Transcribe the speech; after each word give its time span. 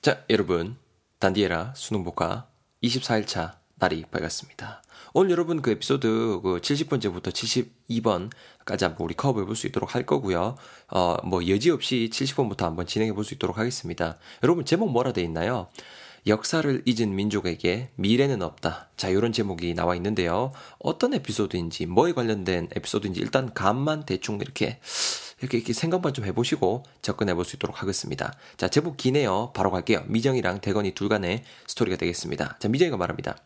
자, 0.00 0.24
여러분. 0.30 0.76
단디에라 1.18 1.72
수능복화 1.74 2.46
24일차 2.84 3.56
날이 3.74 4.04
밝았습니다. 4.08 4.84
오늘 5.12 5.32
여러분 5.32 5.60
그 5.62 5.72
에피소드 5.72 6.40
그 6.44 6.60
70번째부터 6.60 7.32
72번까지 7.32 8.82
한번 8.82 9.04
우리 9.04 9.14
커버해 9.14 9.44
볼 9.44 9.56
수 9.56 9.66
있도록 9.66 9.96
할 9.96 10.06
거고요. 10.06 10.56
어, 10.92 11.16
뭐 11.24 11.48
여지없이 11.48 12.08
70번부터 12.12 12.60
한번 12.60 12.86
진행해 12.86 13.12
볼 13.12 13.24
수 13.24 13.34
있도록 13.34 13.58
하겠습니다. 13.58 14.18
여러분 14.44 14.64
제목 14.64 14.92
뭐라 14.92 15.12
돼 15.12 15.22
있나요? 15.22 15.66
역사를 16.28 16.82
잊은 16.84 17.16
민족에게 17.16 17.90
미래는 17.96 18.42
없다. 18.42 18.90
자, 18.96 19.08
이런 19.08 19.32
제목이 19.32 19.74
나와 19.74 19.96
있는데요. 19.96 20.52
어떤 20.78 21.14
에피소드인지, 21.14 21.86
뭐에 21.86 22.12
관련된 22.12 22.68
에피소드인지 22.76 23.20
일단 23.20 23.52
감만 23.54 24.04
대충 24.04 24.38
이렇게 24.40 24.78
이렇게, 25.40 25.58
이렇게 25.58 25.72
생각만 25.72 26.14
좀 26.14 26.24
해보시고 26.24 26.84
접근해 27.02 27.34
볼 27.34 27.44
수 27.44 27.56
있도록 27.56 27.82
하겠습니다. 27.82 28.32
자, 28.56 28.68
제목 28.68 28.96
기네요. 28.96 29.52
바로 29.54 29.70
갈게요. 29.70 30.04
미정이랑 30.06 30.60
대건이 30.60 30.92
둘 30.92 31.08
간의 31.08 31.44
스토리가 31.66 31.96
되겠습니다. 31.96 32.56
자, 32.58 32.68
미정이가 32.68 32.96
말합니다. 32.96 33.36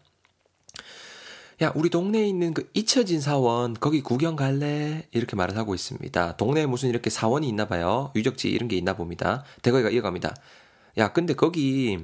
야, 1.62 1.72
우리 1.76 1.90
동네에 1.90 2.26
있는 2.26 2.54
그 2.54 2.68
잊혀진 2.74 3.20
사원, 3.20 3.74
거기 3.74 4.00
구경 4.00 4.34
갈래? 4.34 5.06
이렇게 5.12 5.36
말을 5.36 5.56
하고 5.56 5.74
있습니다. 5.74 6.36
동네에 6.36 6.66
무슨 6.66 6.88
이렇게 6.88 7.08
사원이 7.10 7.46
있나 7.48 7.68
봐요. 7.68 8.10
유적지 8.16 8.48
이런 8.48 8.68
게 8.68 8.76
있나 8.76 8.96
봅니다. 8.96 9.44
대거이가 9.62 9.90
이어갑니다. 9.90 10.34
야, 10.98 11.12
근데 11.12 11.34
거기 11.34 11.98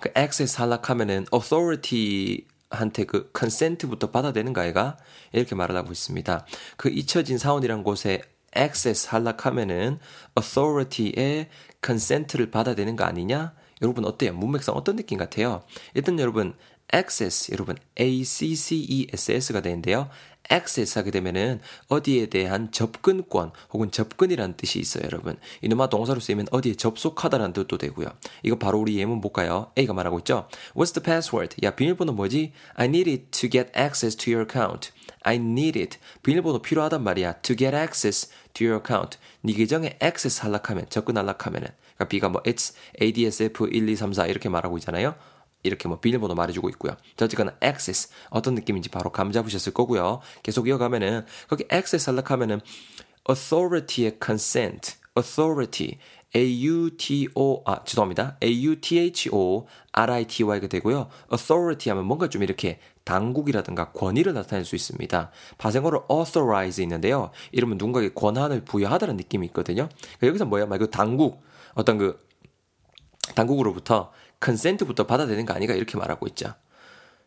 그 0.00 0.10
액세스 0.14 0.60
하락하면은 0.60 1.26
authority 1.32 2.46
한테 2.70 3.04
그 3.04 3.30
컨센트부터 3.32 4.10
받아내는 4.10 4.52
거 4.52 4.60
아이가? 4.62 4.96
이렇게 5.32 5.54
말을 5.54 5.76
하고 5.76 5.92
있습니다. 5.92 6.46
그 6.76 6.88
잊혀진 6.88 7.36
사원이란 7.36 7.82
곳에 7.82 8.22
access 8.58 9.08
하락하면은 9.08 9.98
authority의 10.36 11.48
consent를 11.84 12.50
받아내는 12.50 12.96
거 12.96 13.04
아니냐? 13.04 13.54
여러분 13.82 14.04
어때요? 14.04 14.32
문맥상 14.34 14.74
어떤 14.74 14.96
느낌 14.96 15.18
같아요? 15.18 15.62
일단 15.94 16.18
여러분 16.18 16.54
access 16.94 17.52
여러분 17.52 17.76
A 18.00 18.24
C 18.24 18.54
C 18.56 18.76
E 18.76 19.06
S 19.12 19.30
S가 19.32 19.60
되는데요. 19.60 20.08
Access 20.50 20.98
하게 20.98 21.10
되면은 21.10 21.60
어디에 21.88 22.26
대한 22.26 22.70
접근권 22.72 23.52
혹은 23.72 23.90
접근이라는 23.90 24.56
뜻이 24.56 24.78
있어요, 24.78 25.04
여러분. 25.04 25.36
이놈아 25.62 25.88
동사로 25.88 26.20
쓰이면 26.20 26.46
어디에 26.50 26.74
접속하다라는 26.74 27.52
뜻도 27.52 27.78
되고요. 27.78 28.06
이거 28.42 28.58
바로 28.58 28.78
우리 28.78 28.98
예문 28.98 29.20
볼까요? 29.20 29.70
A가 29.78 29.92
말하고 29.92 30.18
있죠. 30.20 30.48
What's 30.74 30.94
the 30.94 31.02
password? 31.04 31.56
야, 31.62 31.74
비밀번호 31.74 32.12
뭐지? 32.12 32.52
I 32.74 32.86
need 32.86 33.10
it 33.10 33.24
to 33.30 33.48
get 33.50 33.70
access 33.78 34.16
to 34.16 34.32
your 34.32 34.48
account. 34.48 34.90
I 35.22 35.36
need 35.36 35.78
it. 35.78 35.98
비밀번호 36.22 36.62
필요하단 36.62 37.02
말이야. 37.02 37.40
To 37.42 37.56
get 37.56 37.76
access 37.76 38.30
to 38.54 38.66
your 38.66 38.82
account. 38.82 39.18
네 39.42 39.52
계정에 39.52 39.98
access 40.02 40.40
하락하면, 40.42 40.86
접근 40.88 41.16
하락하면은. 41.16 41.68
그러니까 41.96 42.08
B가 42.08 42.28
뭐 42.28 42.42
it's 42.42 42.74
ADSF 43.02 43.68
1, 43.70 43.88
2, 43.88 43.96
3, 43.96 44.12
4 44.12 44.26
이렇게 44.26 44.48
말하고 44.48 44.78
있잖아요. 44.78 45.14
이렇게 45.62 45.88
뭐 45.88 46.00
비밀번호 46.00 46.34
말해주고 46.34 46.68
있고요. 46.70 46.96
자, 47.16 47.24
어쨌거나 47.24 47.54
access 47.62 48.10
어떤 48.30 48.54
느낌인지 48.54 48.90
바로 48.90 49.10
감 49.10 49.32
잡으셨을 49.32 49.72
거고요. 49.72 50.20
계속 50.42 50.68
이어가면은 50.68 51.24
거기 51.48 51.64
access 51.72 52.10
하락하면은 52.10 52.60
authority의 53.28 54.18
consent, 54.24 54.96
authority, 55.16 55.96
A-U-T-O, 56.36 57.62
아, 57.64 57.82
죄송합니다. 57.84 58.36
A-U-T-H-O-R-I-T-Y가 58.42 60.66
되고요. 60.66 61.08
authority 61.32 61.90
하면 61.90 62.04
뭔가 62.06 62.28
좀 62.28 62.42
이렇게 62.42 62.80
당국이라든가 63.04 63.92
권위를 63.92 64.34
나타낼 64.34 64.66
수 64.66 64.76
있습니다. 64.76 65.30
파생어로 65.56 66.04
authorize 66.10 66.82
있는데요. 66.82 67.30
이러면 67.52 67.78
누군가에게 67.78 68.12
권한을 68.14 68.64
부여하다는 68.64 69.16
느낌이 69.16 69.46
있거든요. 69.46 69.88
그러니까 69.88 70.26
여기서 70.26 70.44
뭐야? 70.44 70.66
말그 70.66 70.90
당국, 70.90 71.42
어떤 71.74 71.96
그 71.96 72.20
당국으로부터 73.34 74.12
컨센트부터 74.40 75.06
받아들이는 75.06 75.46
거 75.46 75.54
아니가 75.54 75.74
이렇게 75.74 75.96
말하고 75.96 76.26
있죠. 76.28 76.54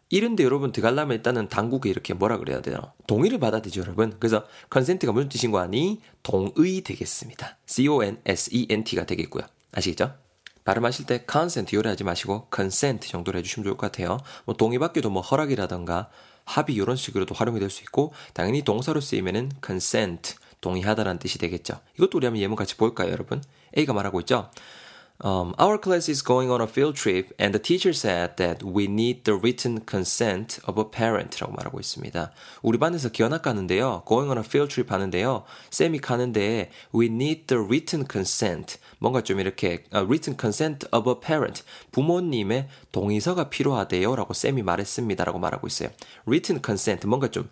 이런데 0.10 0.44
여러분 0.44 0.72
들어가려면 0.74 1.16
일단은 1.16 1.48
당국에 1.48 1.90
이렇게 1.90 2.14
뭐라 2.14 2.38
그래야 2.38 2.62
되나 2.62 2.94
동의를 3.08 3.40
받아야 3.40 3.62
되죠 3.62 3.82
여러분. 3.82 4.14
그래서 4.20 4.46
컨센트가 4.70 5.14
무슨 5.14 5.30
뜻인 5.30 5.52
거 5.52 5.60
아니? 5.60 6.02
동의 6.22 6.82
되겠습니다. 6.82 7.58
C-O-N-S-E-N-T가 7.66 9.06
되겠고요. 9.06 9.44
아시겠죠? 9.72 10.14
발음하실 10.66 11.06
때 11.06 11.26
consent 11.32 11.76
요래하지 11.76 12.04
마시고 12.04 12.50
consent 12.54 13.10
정도로 13.10 13.40
해주시면 13.40 13.64
좋을 13.64 13.78
것 13.78 13.92
같아요. 13.92 14.18
뭐 14.46 14.56
동의 14.56 14.80
받기도 14.80 15.10
뭐 15.10 15.22
허락이라던가 15.22 16.10
합의 16.46 16.76
이런 16.76 16.96
식으로도 16.98 17.34
활용이 17.34 17.60
될 17.60 17.70
수 17.70 17.82
있고 17.84 18.14
당연히 18.34 18.64
동사로 18.64 19.00
쓰이면은 19.00 19.52
consent 19.66 20.36
동의하다라는 20.60 21.20
뜻이 21.20 21.40
되겠죠. 21.40 21.80
이것도 21.98 22.18
우리 22.18 22.26
한번 22.26 22.42
예문 22.42 22.56
같이 22.58 22.76
볼까요 22.76 23.12
여러분? 23.12 23.42
A가 23.78 23.94
말하고 23.94 24.20
있죠 24.22 24.52
Um, 25.24 25.54
our 25.60 25.78
class 25.78 26.10
is 26.10 26.24
going 26.24 26.50
on 26.50 26.62
a 26.62 26.68
field 26.68 26.96
trip 26.96 27.32
and 27.38 27.54
the 27.54 27.60
teacher 27.60 27.94
said 27.94 28.38
that 28.38 28.64
we 28.64 28.88
need 28.88 29.24
the 29.24 29.36
written 29.36 29.82
consent 29.86 30.60
of 30.66 30.80
a 30.80 30.86
parent라고 30.90 31.54
말하고 31.54 31.80
있습니다. 31.80 32.32
우리 32.64 32.80
반에서 32.80 33.10
견학 33.12 33.44
가는데요. 33.44 34.02
going 34.08 34.32
on 34.32 34.40
a 34.40 34.44
field 34.44 34.74
trip 34.74 34.92
하는데요. 34.92 35.44
쌤이 35.70 36.00
가는데 36.00 36.72
we 36.96 37.06
need 37.06 37.46
the 37.46 37.62
written 37.64 38.08
consent. 38.10 38.80
뭔가 38.98 39.22
좀 39.22 39.40
이렇게 39.40 39.84
uh, 39.94 40.04
written 40.04 40.36
consent 40.40 40.88
of 40.92 41.08
a 41.08 41.16
parent. 41.20 41.62
부모님의 41.92 42.68
동의서가 42.92 43.50
필요하대요라고 43.50 44.34
쌤이 44.34 44.64
말했습니다라고 44.64 45.38
말하고 45.38 45.68
있어요. 45.68 45.90
written 46.26 46.64
consent 46.66 47.06
뭔가 47.06 47.28
좀 47.28 47.48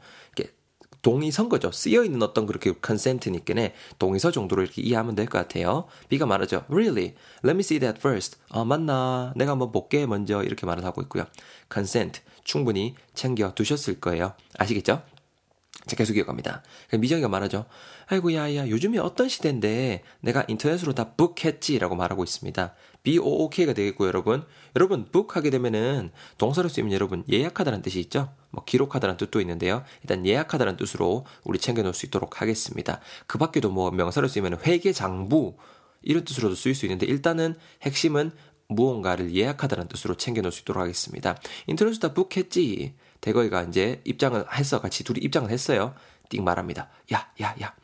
동의선 1.02 1.50
거죠. 1.50 1.72
쓰여 1.72 2.04
있는 2.04 2.22
어떤 2.22 2.46
그렇게 2.46 2.74
컨센트니까네 2.74 3.74
동의서 4.00 4.32
정도로 4.32 4.64
이렇게 4.64 4.82
이해하면 4.82 5.16
될 5.16 5.26
것 5.28 5.38
같아요. 5.40 5.86
B가 6.10 6.26
말하죠. 6.26 6.66
Really? 6.70 7.16
Let 7.44 7.52
me 7.56 7.60
see 7.62 7.80
that 7.80 8.00
first. 8.00 8.38
아 8.50 8.64
맞나? 8.66 9.34
내가 9.36 9.52
한번 9.52 9.72
볼게 9.72 10.06
먼저 10.06 10.44
이렇게 10.44 10.66
말을 10.66 10.84
하고 10.86 11.02
있고요. 11.04 11.26
consent 11.72 12.22
충분히 12.44 12.96
챙겨 13.14 13.54
두셨을 13.54 14.00
거예요. 14.00 14.34
아시겠죠? 14.58 15.02
자, 15.90 15.96
계속 15.96 16.16
이어갑니다. 16.16 16.62
미정이가 17.00 17.28
말하죠. 17.28 17.66
아이고, 18.06 18.34
야, 18.36 18.54
야, 18.56 18.70
요즘에 18.70 19.00
어떤 19.00 19.28
시대인데 19.28 20.04
내가 20.22 20.46
인터넷으로 20.48 20.94
다 20.94 21.16
book했지 21.16 21.80
라고 21.80 21.96
말하고 21.96 22.24
있습니다. 22.24 22.76
BOOK가 23.02 23.74
되겠고, 23.74 24.06
여러분. 24.08 24.46
여러분, 24.76 25.06
book 25.06 25.34
하게 25.34 25.50
되면은 25.50 26.12
동사로 26.38 26.70
쓰이면 26.70 26.94
여러분 26.94 27.24
예약하다는 27.30 27.82
뜻이 27.82 28.00
있죠? 28.02 28.32
뭐 28.52 28.64
기록하다는 28.64 29.18
뜻도 29.18 29.42
있는데요. 29.42 29.84
일단 30.04 30.26
예약하다는 30.26 30.78
뜻으로 30.78 31.26
우리 31.44 31.58
챙겨놓을 31.58 31.94
수 31.94 32.06
있도록 32.06 32.42
하겠습니다. 32.42 33.00
그 33.26 33.38
밖에도 33.38 33.72
뭐 33.72 33.90
명사로 33.90 34.28
쓰이면 34.28 34.60
회계 34.66 34.94
장부 34.94 35.58
이런 36.02 36.24
뜻으로도 36.24 36.56
쓰일 36.56 36.76
수 36.76 36.86
있는데 36.86 37.06
일단은 37.08 37.56
핵심은 37.82 38.32
무언가를 38.68 39.36
예약하다는 39.36 39.88
뜻으로 39.88 40.16
챙겨놓을 40.16 40.52
수 40.52 40.62
있도록 40.62 40.82
하겠습니다. 40.82 41.40
인터넷으로 41.68 42.10
다 42.10 42.14
book했지. 42.14 42.94
대거이가 43.22 43.64
이제 43.64 44.02
입장을 44.06 44.46
했어. 44.54 44.82
같이 44.82 45.04
둘이 45.04 45.20
입장을 45.22 45.50
했어요. 45.50 45.94
띵 46.30 46.44
말합니다. 46.44 46.90
야, 47.14 47.32
야, 47.42 47.56
야. 47.62 47.76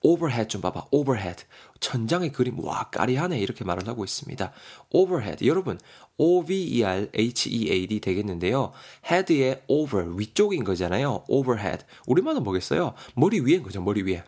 overhead 0.00 0.48
좀 0.48 0.60
봐봐. 0.60 0.86
overhead. 0.90 1.44
천장의 1.80 2.32
그림 2.32 2.58
와 2.60 2.88
까리하네 2.90 3.38
이렇게 3.38 3.64
말을 3.64 3.88
하고 3.88 4.04
있습니다. 4.04 4.52
overhead 4.90 5.46
여러분 5.46 5.78
O-V-E-R-H-E-A-D 6.16 8.00
되겠는데요. 8.00 8.72
head의 9.08 9.62
over 9.68 10.12
위쪽인 10.16 10.64
거잖아요. 10.64 11.24
overhead 11.28 11.84
우리말은 12.06 12.42
뭐겠어요? 12.42 12.94
머리 13.14 13.40
위인 13.40 13.62
거죠. 13.62 13.80
머리 13.82 14.02
위에. 14.02 14.24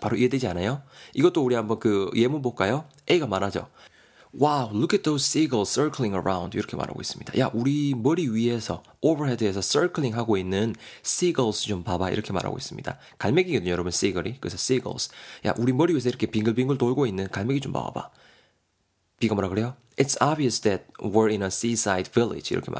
바로 0.00 0.16
이해되지 0.16 0.48
않아요? 0.48 0.82
이것도 1.14 1.44
우리 1.44 1.54
한번 1.54 1.78
그 1.78 2.10
예문 2.14 2.42
볼까요? 2.42 2.88
A가 3.08 3.26
말하죠. 3.26 3.68
Wow, 4.34 4.70
look 4.72 4.94
at 4.94 5.02
those 5.04 5.26
seagulls 5.26 5.70
circling 5.70 6.16
around. 6.16 6.56
이렇게 6.56 6.74
말하고 6.74 7.02
있습니다. 7.02 7.38
야, 7.38 7.50
우리 7.52 7.94
머리 7.94 8.28
위에서, 8.28 8.82
overhead에서 9.02 9.60
circling 9.60 10.16
하고 10.16 10.38
있는 10.38 10.74
seagulls 11.04 11.66
좀 11.66 11.84
봐봐. 11.84 12.10
이렇게 12.10 12.32
말하고 12.32 12.56
있습니다. 12.56 12.98
갈매기거든요, 13.18 13.70
여러분, 13.70 13.90
seagull이. 13.90 14.38
그래서 14.40 14.54
seagulls. 14.54 15.10
야, 15.44 15.52
우리 15.58 15.74
머리 15.74 15.92
위에서 15.92 16.08
이렇게 16.08 16.26
빙글빙글 16.26 16.78
돌고 16.78 17.06
있는 17.06 17.28
갈매기 17.28 17.60
좀 17.60 17.72
봐봐. 17.72 18.10
비가 19.20 19.34
뭐라 19.34 19.50
그래요? 19.50 19.76
It's 19.98 20.16
obvious 20.22 20.60
that 20.62 20.84
we're 20.98 21.28
in 21.30 21.42
a 21.42 21.48
seaside 21.48 22.10
village. 22.10 22.54
이렇게 22.56 22.72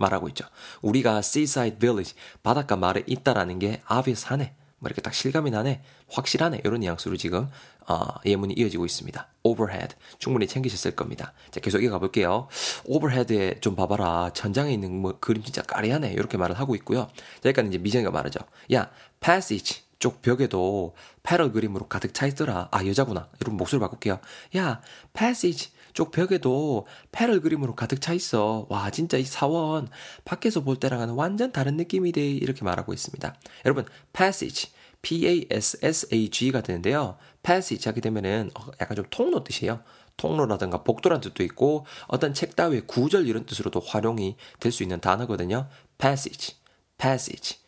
말하고 0.00 0.26
있죠. 0.28 0.44
우리가 0.82 1.18
seaside 1.18 1.78
village, 1.78 2.14
바닷가 2.42 2.74
마을에 2.74 3.04
있다라는 3.06 3.60
게 3.60 3.80
obvious 3.88 4.26
하네. 4.26 4.54
뭐 4.78 4.88
이렇게 4.88 5.00
딱 5.00 5.14
실감이 5.14 5.50
나네. 5.50 5.82
확실하네. 6.08 6.60
이런 6.64 6.80
뉘앙스로 6.80 7.16
지금 7.16 7.48
어, 7.88 8.06
예문이 8.24 8.54
이어지고 8.54 8.84
있습니다. 8.84 9.26
overhead 9.42 9.96
충분히 10.18 10.46
챙기셨을 10.46 10.92
겁니다. 10.96 11.32
자 11.50 11.60
계속 11.60 11.82
이어가 11.82 11.98
볼게요. 11.98 12.48
overhead에 12.84 13.60
좀 13.60 13.74
봐봐라. 13.74 14.30
천장에 14.34 14.72
있는 14.72 15.00
뭐 15.00 15.18
그림 15.18 15.42
진짜 15.42 15.62
까리하네. 15.62 16.12
이렇게 16.12 16.36
말을 16.36 16.58
하고 16.58 16.74
있고요. 16.74 17.08
자 17.40 17.48
여기까지 17.48 17.68
이제 17.68 17.78
미정이가 17.78 18.10
말하죠. 18.10 18.40
야 18.72 18.90
passage 19.20 19.85
쪽 19.98 20.22
벽에도 20.22 20.94
패럴 21.22 21.52
그림으로 21.52 21.88
가득 21.88 22.12
차 22.14 22.26
있더라. 22.26 22.68
아 22.70 22.84
여자구나. 22.86 23.28
여러분 23.40 23.56
목소리 23.56 23.80
바꿀게요. 23.80 24.20
야 24.56 24.80
passage 25.14 25.70
쪽 25.94 26.10
벽에도 26.10 26.86
패럴 27.10 27.40
그림으로 27.40 27.74
가득 27.74 28.00
차 28.02 28.12
있어. 28.12 28.66
와, 28.68 28.90
진짜 28.90 29.16
이 29.16 29.24
사원 29.24 29.88
밖에서 30.26 30.60
볼 30.60 30.76
때랑은 30.76 31.10
완전 31.10 31.52
다른 31.52 31.76
느낌이 31.78 32.12
돼. 32.12 32.22
이렇게 32.30 32.64
말하고 32.64 32.92
있습니다. 32.92 33.34
여러분, 33.64 33.86
passage 34.12 34.70
P-A-S-S-A-G가 35.00 36.60
되는데요. 36.60 37.16
passage 37.42 37.88
하게 37.88 38.02
되면은 38.02 38.50
어, 38.58 38.66
약간 38.80 38.94
좀 38.96 39.06
통로 39.10 39.42
뜻이에요. 39.42 39.80
통로라든가 40.18 40.82
복도란 40.82 41.20
뜻도 41.22 41.42
있고 41.44 41.86
어떤 42.08 42.34
책 42.34 42.56
따위의 42.56 42.82
구절 42.86 43.26
이런 43.26 43.46
뜻으로도 43.46 43.80
활용이 43.80 44.36
될 44.60 44.72
수 44.72 44.82
있는 44.82 45.00
단어거든요. 45.00 45.68
passage, 45.98 46.56
passage. 46.98 47.58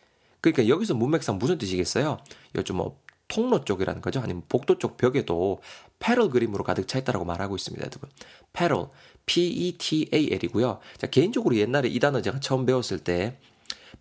그러니까 0.41 0.67
여기서 0.67 0.93
문맥상 0.93 1.37
무슨 1.37 1.57
뜻이겠어요? 1.57 2.17
요즘 2.55 2.77
뭐 2.77 2.99
통로 3.27 3.63
쪽이라는 3.63 4.01
거죠. 4.01 4.19
아니면 4.19 4.43
복도 4.49 4.77
쪽 4.77 4.97
벽에도 4.97 5.61
패럴 5.99 6.29
그림으로 6.29 6.63
가득 6.63 6.87
차 6.87 6.97
있다라고 6.99 7.25
말하고 7.25 7.55
있습니다, 7.55 7.85
여러분. 7.85 8.09
패럴, 8.53 8.87
P-E-T-A-L이고요. 9.25 10.79
자, 10.97 11.07
개인적으로 11.07 11.55
옛날에 11.55 11.87
이 11.89 11.99
단어 11.99 12.21
제가 12.21 12.39
처음 12.39 12.65
배웠을 12.65 12.99
때 12.99 13.37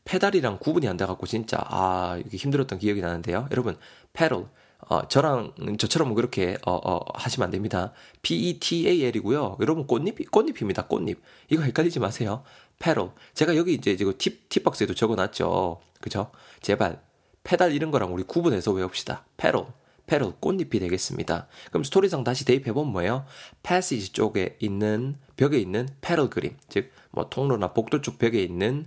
페달이랑 0.04 0.58
구분이 0.58 0.88
안 0.88 0.96
돼갖고 0.96 1.26
진짜 1.26 1.58
아 1.68 2.18
이게 2.24 2.38
힘들었던 2.38 2.78
기억이 2.78 3.00
나는데요. 3.02 3.46
여러분, 3.50 3.76
petal 4.14 4.48
어, 4.88 5.06
저랑 5.08 5.52
저처럼 5.78 6.14
그렇게 6.14 6.56
어, 6.64 6.72
어, 6.72 7.00
하시면 7.14 7.46
안 7.46 7.50
됩니다. 7.50 7.92
P-E-T-A-L이고요. 8.22 9.58
여러분 9.60 9.86
꽃잎 9.86 10.30
꽃잎입니다. 10.30 10.86
꽃잎. 10.86 11.20
이거 11.50 11.62
헷갈리지 11.62 11.98
마세요. 11.98 12.42
petal. 12.78 13.10
제가 13.34 13.56
여기 13.56 13.74
이제 13.74 13.92
이거 13.92 14.12
팁 14.16 14.48
팁박스에도 14.48 14.94
적어놨죠. 14.94 15.80
그죠? 16.00 16.30
제발 16.62 17.02
페달 17.44 17.72
이런 17.72 17.90
거랑 17.90 18.12
우리 18.14 18.22
구분해서 18.22 18.72
외웁시다. 18.72 19.24
petal. 19.36 19.66
petal 20.06 20.34
꽃잎이 20.40 20.80
되겠습니다. 20.80 21.48
그럼 21.68 21.84
스토리상 21.84 22.24
다시 22.24 22.44
대입해보면 22.46 22.92
뭐예요? 22.92 23.26
passage 23.62 24.12
쪽에 24.12 24.56
있는 24.60 25.18
벽에 25.36 25.58
있는 25.58 25.88
petal 26.00 26.30
그림, 26.30 26.56
즉 26.68 26.92
뭐 27.10 27.28
통로나 27.28 27.72
복도 27.72 28.00
쪽 28.00 28.18
벽에 28.18 28.42
있는 28.42 28.86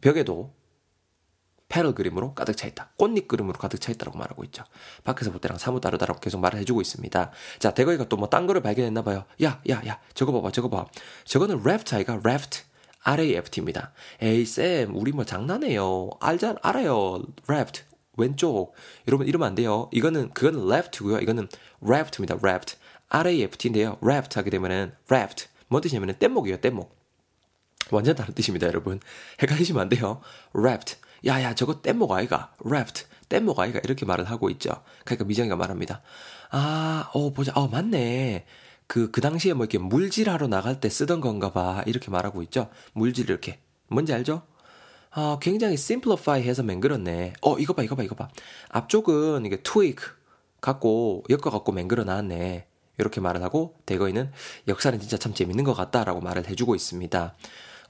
벽에도 0.00 0.54
패럴 1.68 1.94
그림으로 1.94 2.34
가득 2.34 2.54
차 2.56 2.66
있다. 2.66 2.90
꽃잎 2.98 3.26
그림으로 3.28 3.58
가득 3.58 3.80
차 3.80 3.90
있다라고 3.92 4.18
말하고 4.18 4.44
있죠. 4.44 4.62
밖에서 5.04 5.30
볼 5.30 5.40
때랑 5.40 5.56
사뭇 5.58 5.80
다르다라고 5.80 6.20
계속 6.20 6.38
말을 6.40 6.58
해주고 6.60 6.82
있습니다. 6.82 7.30
자, 7.58 7.74
대거이가 7.74 8.08
또 8.08 8.16
뭐 8.18 8.28
딴 8.28 8.46
거를 8.46 8.60
발견했나 8.62 9.02
봐요. 9.02 9.24
야, 9.42 9.60
야, 9.70 9.82
야, 9.86 9.98
저거 10.14 10.32
봐봐, 10.32 10.50
저거 10.52 10.68
봐. 10.68 10.84
저거는 11.24 11.60
raft 11.60 11.94
아이가 11.94 12.20
raft. 12.22 12.64
RAFT입니다. 13.04 13.92
에이, 14.20 14.44
쌤, 14.44 14.94
우리 14.94 15.12
뭐 15.12 15.24
장난해요. 15.24 16.10
알자, 16.20 16.56
알아요. 16.62 17.22
raft. 17.48 17.82
왼쪽. 18.16 18.74
여러분, 19.08 19.26
이러면 19.26 19.48
안 19.48 19.54
돼요. 19.54 19.88
이거는, 19.92 20.32
그거는 20.34 20.70
left고요. 20.70 21.18
이거는 21.18 21.48
raft입니다. 21.82 22.36
raft. 22.42 22.76
RAFT인데요. 23.08 23.98
raft 24.02 24.38
하게 24.38 24.50
되면은, 24.50 24.92
raft. 25.10 25.48
뭔 25.68 25.82
뜻이냐면은, 25.82 26.14
뗏목이에요, 26.18 26.60
뗏목. 26.60 26.94
완전 27.90 28.14
다른 28.14 28.34
뜻입니다, 28.34 28.66
여러분. 28.68 29.00
헷갈리시면 29.40 29.82
안 29.82 29.88
돼요. 29.88 30.20
raft. 30.54 30.96
야, 31.26 31.42
야, 31.42 31.54
저거 31.54 31.80
뗏목 31.80 32.12
아이가. 32.12 32.54
raft. 32.64 33.06
뗏목 33.28 33.58
아이가. 33.58 33.80
이렇게 33.82 34.04
말을 34.04 34.24
하고 34.26 34.50
있죠. 34.50 34.70
그러니까 35.04 35.24
미정이가 35.24 35.56
말합니다. 35.56 36.02
아, 36.50 37.10
어, 37.12 37.32
보자. 37.32 37.52
어, 37.54 37.68
맞네. 37.68 38.44
그, 38.92 39.10
그 39.10 39.22
당시에 39.22 39.54
뭐 39.54 39.64
이렇게 39.64 39.78
물질하러 39.78 40.48
나갈 40.48 40.78
때 40.78 40.90
쓰던 40.90 41.22
건가 41.22 41.50
봐. 41.50 41.82
이렇게 41.86 42.10
말하고 42.10 42.42
있죠. 42.42 42.68
물질 42.92 43.30
이렇게. 43.30 43.58
뭔지 43.88 44.12
알죠? 44.12 44.42
아, 45.10 45.38
굉장히 45.40 45.74
simplify 45.76 46.42
해서 46.42 46.62
맹글었네. 46.62 47.32
어, 47.40 47.58
이거 47.58 47.72
봐, 47.72 47.82
이거 47.84 47.96
봐, 47.96 48.02
이거 48.02 48.14
봐. 48.14 48.28
앞쪽은 48.68 49.46
이게 49.46 49.62
tweak 49.62 49.96
갖고, 50.60 51.24
엮어 51.30 51.40
갖고 51.40 51.72
맹글어 51.72 52.04
놨네. 52.04 52.66
이렇게 52.98 53.22
말을 53.22 53.42
하고, 53.42 53.76
대거이는 53.86 54.30
역사는 54.68 55.00
진짜 55.00 55.16
참 55.16 55.32
재밌는 55.32 55.64
것 55.64 55.72
같다라고 55.72 56.20
말을 56.20 56.46
해주고 56.50 56.74
있습니다. 56.74 57.34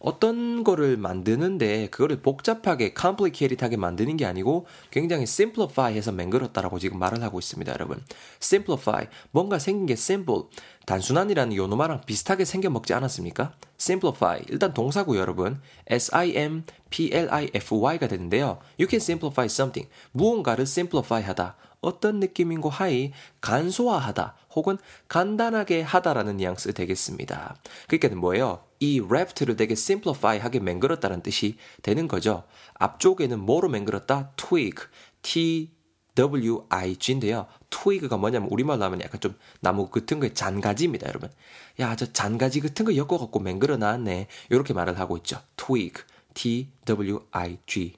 어떤 0.02 0.64
거를 0.64 0.96
만드는데 0.96 1.88
그거를 1.88 2.22
복잡하게 2.22 2.93
complicated하게 2.99 3.76
만드는 3.76 4.16
게 4.16 4.26
아니고 4.26 4.66
굉장히 4.90 5.22
simplify 5.22 5.94
해서 5.94 6.10
맹글었다라고 6.10 6.81
지금 6.81 6.99
말을 6.99 7.22
하고 7.22 7.38
있습니다, 7.38 7.72
여러분. 7.72 8.02
simplify 8.43 9.06
뭔가 9.31 9.60
생긴 9.60 9.87
게 9.87 9.93
simple 9.93 10.43
단순한이라는 10.87 11.54
요노마랑 11.54 12.00
비슷하게 12.04 12.44
생겨 12.44 12.69
먹지 12.69 12.93
않았습니까? 12.94 13.52
simplify 13.78 14.43
일단 14.49 14.75
동사고요, 14.75 15.20
여러분. 15.20 15.60
s 15.87 16.12
i 16.12 16.37
m 16.37 16.64
p 16.90 17.10
l 17.12 17.32
i 17.32 17.49
f 17.54 17.75
y가 17.76 18.08
되는데요. 18.08 18.58
you 18.81 18.88
can 18.90 19.00
simplify 19.00 19.46
something 19.46 19.88
무언가를 20.10 20.62
simplify 20.62 21.22
하다. 21.22 21.56
어떤 21.81 22.20
느낌인고 22.20 22.70
하이 22.70 23.12
간소화하다 23.40 24.37
혹은 24.54 24.78
간단하게 25.08 25.82
하다라는 25.82 26.38
뉘앙스 26.38 26.72
되겠습니다. 26.75 27.56
그러니까 27.88 28.20
뭐예요? 28.20 28.60
이 28.82 29.00
raft를 29.00 29.56
되게 29.56 29.73
simplify하게 29.75 30.58
맹글었다는 30.58 31.23
뜻이 31.23 31.56
되는 31.82 32.08
거죠. 32.08 32.43
앞쪽에는 32.75 33.38
뭐로 33.38 33.69
맹글었다? 33.69 34.32
twig, 34.34 34.88
T-W-I-G인데요. 35.23 37.46
twig가 37.70 38.17
뭐냐면 38.17 38.49
우리말로 38.50 38.82
하면 38.82 39.00
약간 39.02 39.20
좀 39.20 39.37
나무 39.61 39.88
같은 39.88 40.19
거에 40.19 40.34
잔가지입니다, 40.34 41.06
여러분. 41.08 41.31
야, 41.79 41.94
저 41.94 42.12
잔가지 42.12 42.58
같은 42.58 42.84
거 42.84 42.96
엮어 42.96 43.19
갖고 43.19 43.38
맹글어 43.38 43.76
놨네. 43.76 44.26
이렇게 44.50 44.75
말을 44.75 44.99
하고 44.99 45.17
있죠. 45.19 45.40
twig, 45.55 46.02
T-W-I-G. 46.35 47.94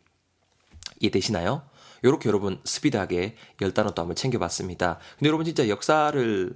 이해되시나요? 1.00 1.62
요렇게 2.04 2.28
여러분 2.28 2.60
스피드하게 2.62 3.36
열 3.62 3.72
단어 3.72 3.92
또 3.92 4.02
한번 4.02 4.16
챙겨봤습니다. 4.16 4.98
근데 5.18 5.28
여러분 5.28 5.46
진짜 5.46 5.66
역사를 5.70 6.54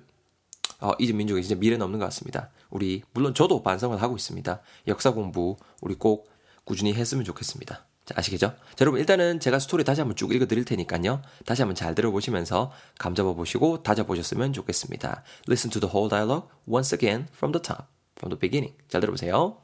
어, 0.80 0.92
이제 0.98 1.12
민족이 1.12 1.42
진짜 1.42 1.58
미래는 1.58 1.82
없는 1.82 1.98
것 1.98 2.04
같습니다. 2.06 2.50
우리 2.70 3.02
물론 3.12 3.34
저도 3.34 3.62
반성을 3.62 4.00
하고 4.00 4.16
있습니다. 4.16 4.60
역사 4.86 5.12
공부 5.12 5.56
우리 5.80 5.94
꼭 5.94 6.30
꾸준히 6.64 6.94
했으면 6.94 7.24
좋겠습니다. 7.24 7.86
자, 8.04 8.14
아시겠죠? 8.16 8.48
자, 8.48 8.76
여러분 8.80 9.00
일단은 9.00 9.40
제가 9.40 9.58
스토리 9.58 9.84
다시 9.84 10.00
한번 10.00 10.16
쭉 10.16 10.32
읽어드릴 10.32 10.64
테니까요. 10.64 11.20
다시 11.44 11.62
한번 11.62 11.74
잘 11.74 11.94
들어보시면서 11.94 12.72
감 12.98 13.14
잡아보시고 13.14 13.82
다져보셨으면 13.82 14.52
좋겠습니다. 14.52 15.24
Listen 15.48 15.70
to 15.70 15.80
the 15.80 15.92
whole 15.92 16.08
dialogue 16.08 16.48
once 16.66 16.96
again 16.96 17.26
from 17.34 17.52
the 17.52 17.60
top, 17.60 17.84
from 18.16 18.30
the 18.30 18.38
beginning. 18.38 18.76
잘 18.88 19.00
들어보세요. 19.00 19.58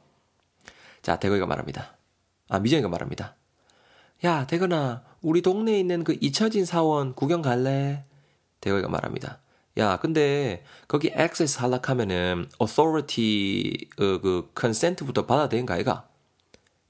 자, 1.01 1.17
대거이가 1.17 1.45
말합니다. 1.45 1.97
아, 2.49 2.59
미정이가 2.59 2.89
말합니다. 2.89 3.35
야, 4.25 4.45
대건아, 4.47 5.03
우리 5.21 5.41
동네에 5.41 5.79
있는 5.79 6.03
그 6.03 6.17
잊혀진 6.21 6.65
사원 6.65 7.15
구경 7.15 7.41
갈래? 7.41 8.03
대거이가 8.61 8.89
말합니다. 8.89 9.39
야, 9.77 9.97
근데 9.97 10.63
거기 10.87 11.11
access 11.13 11.59
할라카면은 11.59 12.49
authority 12.61 13.89
어, 13.99 14.21
그 14.21 14.51
consent부터 14.59 15.25
받아야 15.25 15.49
되는 15.49 15.65
거 15.65 15.73
아이가? 15.73 16.07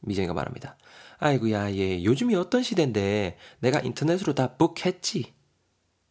미정이가 0.02 0.34
말합니다. 0.34 0.78
아이고야, 1.18 1.72
얘 1.76 2.04
요즘이 2.04 2.36
어떤 2.36 2.62
시대인데 2.62 3.38
내가 3.60 3.80
인터넷으로 3.80 4.36
다 4.36 4.56
book했지. 4.58 5.34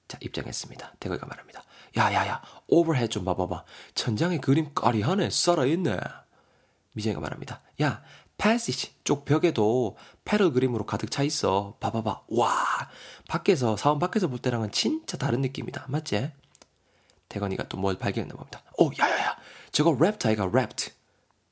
자, 0.09 0.19
입장했습니다. 0.21 0.95
대거이가 1.01 1.27
말합니다. 1.27 1.63
야 1.97 2.13
야 2.13 2.27
야, 2.27 2.43
overhead 2.67 3.09
좀 3.09 3.25
봐봐봐. 3.25 3.65
천장에 3.95 4.39
그림 4.39 4.75
까리하네, 4.75 5.31
살아있네. 5.31 5.99
미정이가 6.93 7.21
말합니다. 7.21 7.63
야, 7.83 8.03
passage 8.37 8.95
쪽 9.05 9.25
벽에도 9.25 9.97
petal 10.25 10.53
그림으로 10.53 10.87
가득 10.87 11.11
차 11.11 11.23
있어. 11.23 11.77
봐봐봐. 11.81 12.23
와, 12.29 12.53
밖에서 13.29 13.77
사원 13.77 14.01
밖에서 14.01 14.27
볼 14.29 14.41
때랑은 14.41 14.73
진짜 14.73 15.17
다른 15.17 15.41
느낌이다. 15.41 15.87
맞지? 15.89 16.33
대건이가 17.29 17.69
또 17.69 17.79
뭘 17.79 17.97
발견했나 17.97 18.35
봅니다. 18.35 18.63
오, 18.79 18.91
야야야, 18.99 19.37
저거 19.73 19.93
raft 19.97 20.27
아이가 20.27 20.47
raft. 20.49 20.93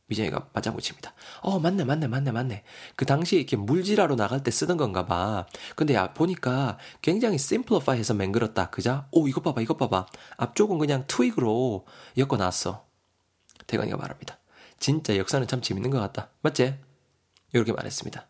미정이가 0.07 0.49
맞장구칩니다. 0.53 1.15
어, 1.41 1.59
맞네, 1.59 1.85
맞네, 1.85 2.07
맞네, 2.07 2.33
맞네. 2.33 2.65
그 2.97 3.07
당시에 3.07 3.39
이렇게 3.39 3.57
물질하러 3.57 4.15
나갈 4.17 4.43
때 4.43 4.51
쓰던 4.51 4.77
건가 4.77 5.07
봐. 5.07 5.47
근데 5.75 5.95
야, 5.95 6.13
보니까 6.13 6.77
굉장히 7.01 7.39
simplify 7.39 7.99
해서 7.99 8.13
맹글었다. 8.13 8.69
그자? 8.71 9.07
오, 9.11 9.27
이것 9.27 9.43
봐봐, 9.43 9.63
이것 9.63 9.79
봐봐. 9.79 10.07
앞쪽은 10.37 10.77
그냥 10.79 11.05
트윅으로 11.07 11.87
엮어놨어. 12.19 12.85
대건이가 13.67 13.97
말합니다. 13.97 14.39
진짜 14.79 15.17
역사는 15.17 15.47
참 15.47 15.63
재밌는 15.63 15.91
것 15.91 15.99
같다. 16.01 16.29
맞지? 16.43 16.79
이렇게 17.55 17.73
말했습니다. 17.73 18.27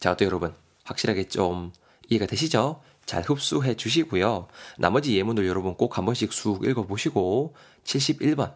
자, 0.00 0.16
또 0.16 0.24
여러분. 0.24 0.54
확실하게 0.84 1.28
좀 1.28 1.72
이해가 2.08 2.24
되시죠? 2.24 2.80
잘 3.08 3.22
흡수해 3.22 3.74
주시고요. 3.74 4.48
나머지 4.76 5.16
예문을 5.16 5.46
여러분 5.46 5.74
꼭 5.74 5.96
한 5.96 6.04
번씩 6.04 6.32
쑥 6.32 6.64
읽어보시고 6.66 7.56
71번 7.82 8.54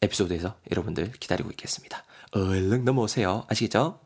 에피소드에서 0.00 0.56
여러분들 0.70 1.12
기다리고 1.12 1.50
있겠습니다. 1.50 2.04
얼른 2.32 2.84
넘어오세요. 2.84 3.44
아시겠죠? 3.48 4.00